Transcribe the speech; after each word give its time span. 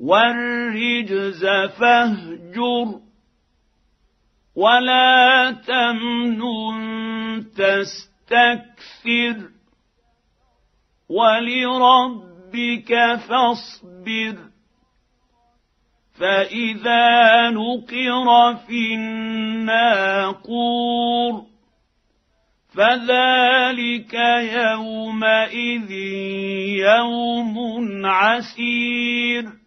والرجز 0.00 1.46
فاهجر 1.78 3.00
ولا 4.56 5.50
تمنن 5.66 7.44
تستكثر 7.56 9.36
ولربك 11.08 12.94
فاصبر 13.28 14.36
فإذا 16.20 17.50
نقر 17.50 18.56
في 18.56 18.94
الناقور 18.94 20.38
فذلك 22.74 24.14
يومئذ 24.54 25.90
يوم 26.86 27.56
عسير 28.06 29.57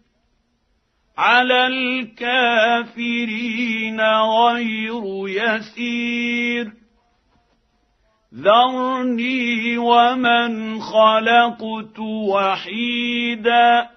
على 1.18 1.66
الكافرين 1.66 2.90
غير 4.00 5.02
يسير 5.28 6.72
ذرني 8.34 9.78
ومن 9.78 10.80
خلقت 10.80 11.98
وحيدا 11.98 13.88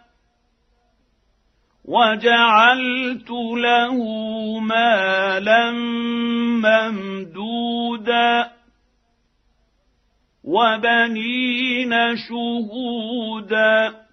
وجعلت 1.85 3.29
له 3.57 3.97
مالا 4.59 5.71
ممدودا 6.65 8.51
وبنين 10.43 11.93
شهودا 12.15 14.05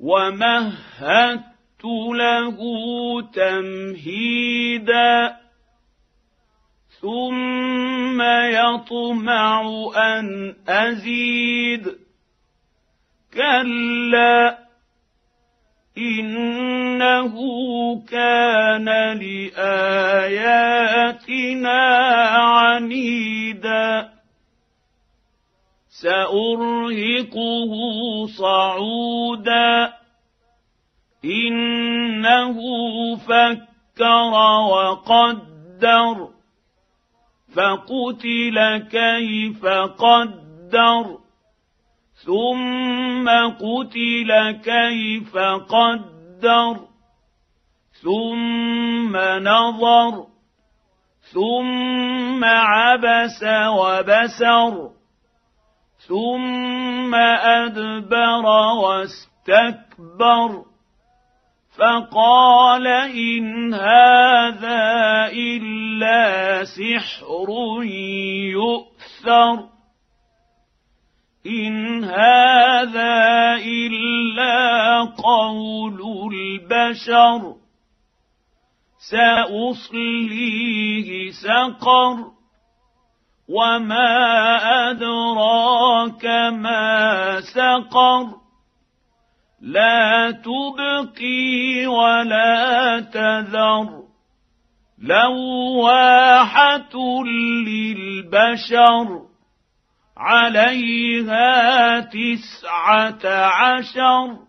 ومهدت 0.00 1.55
له 1.84 2.56
تمهيدا. 3.32 5.36
ثم 7.00 8.22
يطمع 8.22 9.62
أن 9.96 10.54
أزيد. 10.68 11.98
كلا 13.34 14.58
إنه 15.98 17.34
كان 18.04 19.18
لآياتنا 19.18 20.76
عنيدا. 22.36 24.08
سأرهقه 26.02 27.72
صعودا. 28.26 30.05
إنه 31.26 32.56
فكر 33.16 34.34
وقدر 34.70 36.28
فقتل 37.54 38.78
كيف 38.78 39.66
قدر 39.98 41.18
ثم 42.14 43.28
قتل 43.48 44.50
كيف 44.50 45.36
قدر 45.68 46.80
ثم 48.02 49.16
نظر 49.42 50.26
ثم 51.32 52.44
عبس 52.44 53.44
وبسر 53.68 54.90
ثم 56.08 57.14
أدبر 57.14 58.46
واستكبر. 58.84 60.75
فقال 61.78 62.86
إن 62.86 63.74
هذا 63.74 65.28
إلا 65.32 66.64
سحر 66.64 67.48
يؤثر 68.52 69.68
إن 71.46 72.04
هذا 72.04 73.54
إلا 73.54 75.00
قول 75.04 76.00
البشر 76.34 77.54
سأصليه 79.10 80.50
سقر 81.30 82.16
وما 83.48 84.16
أدراك 84.90 86.24
ما 86.52 87.40
سقر 87.40 88.45
لا 89.60 90.30
تبقي 90.30 91.86
ولا 91.86 93.00
تذر 93.00 94.06
لواحة 94.98 96.44
للبشر 97.66 99.26
عليها 100.16 102.00
تسعة 102.00 103.26
عشر 103.46 104.46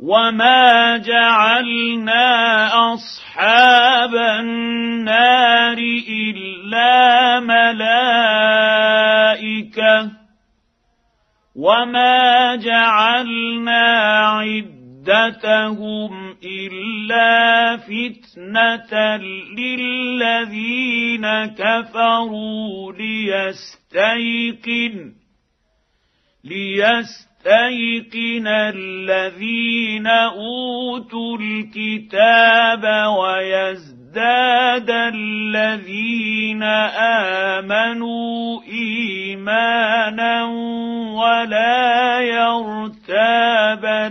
وما 0.00 0.96
جعلنا 0.96 2.66
أصحاب 2.94 4.14
النار 4.14 5.78
إلا 6.08 7.40
ملائكة 7.40 8.50
وما 11.56 12.19
جعلنا 13.20 14.18
عدتهم 14.28 16.12
إلا 16.44 17.76
فتنة 17.76 19.16
للذين 19.56 21.26
كفروا 21.46 22.92
ليستيقن 22.92 24.40
ليستيقن 26.44 27.30
يستيقن 27.46 28.46
الذين 28.46 30.06
أوتوا 30.06 31.38
الكتاب 31.38 32.84
ويزداد 33.18 34.90
الذين 34.90 36.62
آمنوا 37.62 38.62
إيمانا 38.62 40.44
ولا 41.14 42.20
يرتاب 42.20 42.99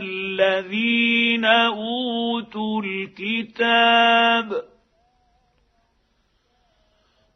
الذين 0.02 1.46
أوتوا 1.46 2.82
الكتاب 2.82 4.70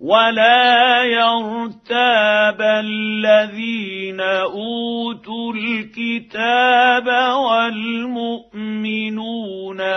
ولا 0.04 1.04
يرتاب 1.04 2.62
الذين 2.62 4.20
أوتوا 4.22 5.54
الكتاب 5.54 7.08
والمؤمنون 7.48 9.02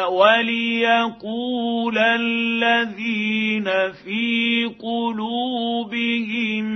وليقول 0.05 1.99
الذين 1.99 3.65
في 3.93 4.65
قلوبهم 4.83 6.67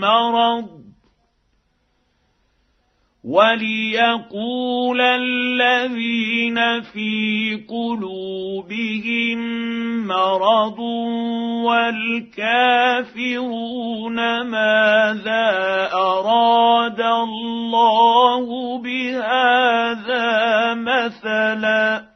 مرض 0.00 0.85
وليقول 3.26 5.00
الذين 5.00 6.82
في 6.82 7.64
قلوبهم 7.68 9.38
مرض 10.06 10.78
والكافرون 11.66 12.86
ماذا 14.42 15.50
اراد 15.92 17.00
الله 17.00 18.78
بهذا 18.78 20.26
مثلا 20.74 22.06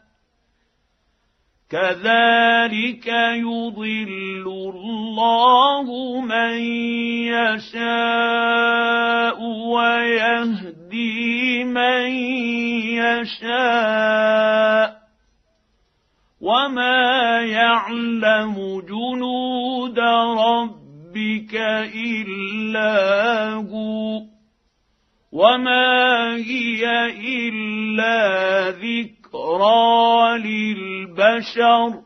كذلك 1.70 3.06
يضل 3.06 4.46
الله 4.46 6.20
من 6.20 6.79
ربك 21.10 21.54
إلا 21.94 23.54
هو 23.54 24.22
وما 25.32 26.36
هي 26.36 27.06
إلا 27.48 28.70
ذكرى 28.70 30.38
للبشر. 30.38 32.02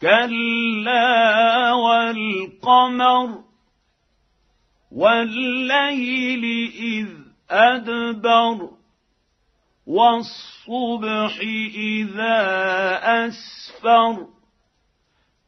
كلا 0.00 1.72
والقمر 1.72 3.44
والليل 4.92 6.44
إذ 6.74 7.08
أدبر 7.50 8.70
والصبح 9.86 11.38
إذا 11.74 12.40
أسفر. 13.02 14.37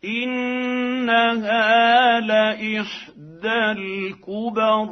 إنها 0.05 2.21
لإحدى 2.21 3.73
الكبر 3.73 4.89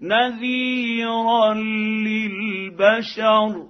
نذيرا 0.00 1.54
للبشر 2.04 3.66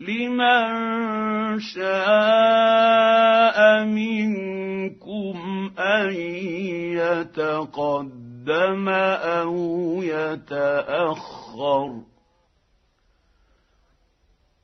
لمن 0.00 1.60
شاء 1.60 3.58
منكم 3.84 5.36
أن 5.78 6.12
يتقدم 7.00 8.88
أو 8.88 9.54
يتأخر 10.02 12.02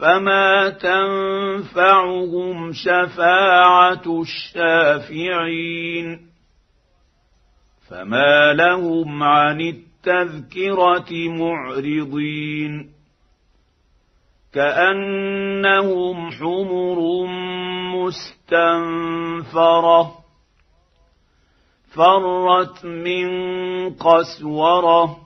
فما 0.00 0.70
تنفعهم 0.70 2.72
شفاعه 2.72 4.22
الشافعين 4.22 6.26
فما 7.88 8.52
لهم 8.52 9.22
عن 9.22 9.60
التذكره 9.60 11.28
معرضين 11.28 12.90
كانهم 14.54 16.30
حمر 16.30 17.26
مستنفره 18.86 20.14
فرت 21.94 22.84
من 22.84 23.28
قسوره 23.94 25.25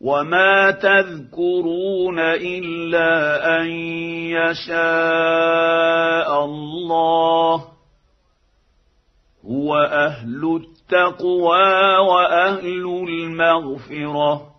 وما 0.00 0.70
تذكرون 0.70 2.18
الا 2.18 3.40
ان 3.60 3.66
يشاء 4.38 5.64
الله 6.44 7.64
هو 9.46 9.76
أهل 9.76 10.60
التقوى 10.62 11.96
واهل 12.08 13.06
المغفره 13.08 14.57